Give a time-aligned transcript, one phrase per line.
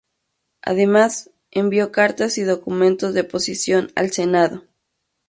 [0.63, 4.63] Además, envió cartas y documentos de posición al Senado.